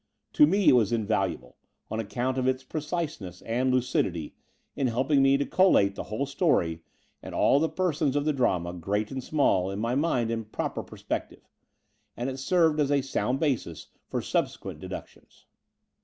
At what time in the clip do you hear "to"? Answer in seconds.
0.33-0.47, 5.37-5.45